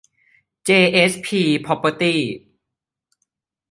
[0.65, 2.21] เจ เอส พี พร็อพเพอร์ตี้